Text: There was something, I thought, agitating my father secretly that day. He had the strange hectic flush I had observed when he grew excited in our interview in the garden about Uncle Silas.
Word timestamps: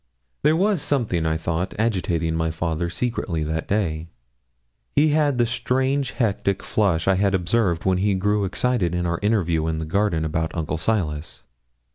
There 0.41 0.55
was 0.55 0.81
something, 0.81 1.27
I 1.27 1.37
thought, 1.37 1.75
agitating 1.77 2.33
my 2.33 2.49
father 2.49 2.89
secretly 2.89 3.43
that 3.43 3.67
day. 3.67 4.07
He 4.95 5.09
had 5.09 5.37
the 5.37 5.45
strange 5.45 6.13
hectic 6.13 6.63
flush 6.63 7.07
I 7.07 7.13
had 7.13 7.35
observed 7.35 7.85
when 7.85 7.99
he 7.99 8.15
grew 8.15 8.43
excited 8.43 8.95
in 8.95 9.05
our 9.05 9.19
interview 9.21 9.67
in 9.67 9.77
the 9.77 9.85
garden 9.85 10.25
about 10.25 10.55
Uncle 10.55 10.79
Silas. 10.79 11.43